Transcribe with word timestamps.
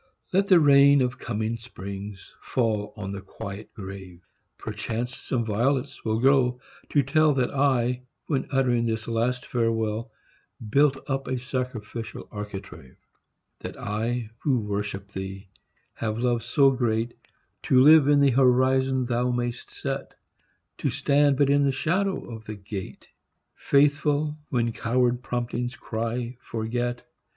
Let 0.33 0.47
the 0.47 0.59
rain 0.59 0.99
Of 1.03 1.19
coming 1.19 1.57
springs 1.57 2.33
fall 2.41 2.91
on 2.97 3.11
the 3.11 3.21
quiet 3.21 3.71
grave. 3.75 4.21
Perchance 4.57 5.15
some 5.15 5.45
violets 5.45 6.03
will 6.03 6.19
grow 6.19 6.59
to 6.89 7.03
tell 7.03 7.35
That 7.35 7.53
I, 7.53 8.01
when 8.25 8.47
uttering 8.51 8.87
this 8.87 9.07
last 9.07 9.45
farewell, 9.45 10.11
Built 10.69 10.97
up 11.07 11.27
a 11.27 11.37
sacrificial 11.37 12.27
architrave; 12.31 12.95
That 13.59 13.77
I, 13.79 14.31
who 14.39 14.61
worship 14.61 15.09
thee, 15.09 15.49
have 15.93 16.17
love 16.17 16.41
so 16.43 16.71
great, 16.71 17.13
To 17.65 17.79
live 17.79 18.07
in 18.07 18.21
the 18.21 18.31
horizon 18.31 19.05
thou 19.05 19.29
may'st 19.29 19.69
set; 19.69 20.15
To 20.79 20.89
stand 20.89 21.37
but 21.37 21.51
in 21.51 21.63
the 21.63 21.71
shadow 21.71 22.27
of 22.33 22.45
the 22.45 22.55
gate, 22.55 23.07
Faithful, 23.55 24.39
when 24.49 24.71
coward 24.73 25.21
promptings 25.21 25.75
cry, 25.75 26.37
"Forget." 26.41 27.03